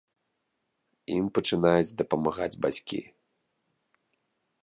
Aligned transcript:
Ім 1.15 1.25
пачынаюць 1.35 1.95
дапамагаць 2.01 2.57
бацькі! 2.67 3.01